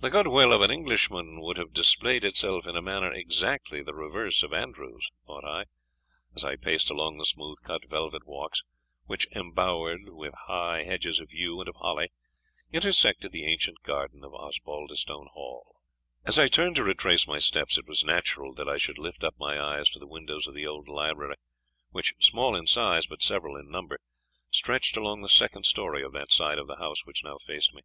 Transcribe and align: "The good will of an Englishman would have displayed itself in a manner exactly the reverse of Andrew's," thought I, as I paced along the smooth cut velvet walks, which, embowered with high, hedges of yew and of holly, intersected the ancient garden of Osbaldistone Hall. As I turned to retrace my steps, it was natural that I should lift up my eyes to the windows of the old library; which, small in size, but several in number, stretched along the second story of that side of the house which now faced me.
"The 0.00 0.10
good 0.10 0.26
will 0.26 0.52
of 0.52 0.60
an 0.62 0.72
Englishman 0.72 1.40
would 1.40 1.56
have 1.56 1.72
displayed 1.72 2.24
itself 2.24 2.66
in 2.66 2.74
a 2.74 2.82
manner 2.82 3.12
exactly 3.12 3.80
the 3.80 3.94
reverse 3.94 4.42
of 4.42 4.52
Andrew's," 4.52 5.08
thought 5.24 5.44
I, 5.44 5.66
as 6.34 6.42
I 6.44 6.56
paced 6.56 6.90
along 6.90 7.18
the 7.18 7.24
smooth 7.24 7.58
cut 7.62 7.88
velvet 7.88 8.26
walks, 8.26 8.64
which, 9.04 9.28
embowered 9.36 10.00
with 10.08 10.34
high, 10.48 10.82
hedges 10.82 11.20
of 11.20 11.30
yew 11.30 11.60
and 11.60 11.68
of 11.68 11.76
holly, 11.76 12.10
intersected 12.72 13.30
the 13.30 13.44
ancient 13.44 13.84
garden 13.84 14.24
of 14.24 14.34
Osbaldistone 14.34 15.28
Hall. 15.32 15.76
As 16.24 16.40
I 16.40 16.48
turned 16.48 16.74
to 16.74 16.82
retrace 16.82 17.28
my 17.28 17.38
steps, 17.38 17.78
it 17.78 17.86
was 17.86 18.02
natural 18.02 18.52
that 18.54 18.68
I 18.68 18.78
should 18.78 18.98
lift 18.98 19.22
up 19.22 19.36
my 19.38 19.60
eyes 19.62 19.88
to 19.90 20.00
the 20.00 20.08
windows 20.08 20.48
of 20.48 20.54
the 20.56 20.66
old 20.66 20.88
library; 20.88 21.36
which, 21.90 22.14
small 22.18 22.56
in 22.56 22.66
size, 22.66 23.06
but 23.06 23.22
several 23.22 23.54
in 23.54 23.70
number, 23.70 24.00
stretched 24.50 24.96
along 24.96 25.22
the 25.22 25.28
second 25.28 25.66
story 25.66 26.02
of 26.02 26.10
that 26.14 26.32
side 26.32 26.58
of 26.58 26.66
the 26.66 26.78
house 26.78 27.06
which 27.06 27.22
now 27.22 27.38
faced 27.38 27.72
me. 27.72 27.82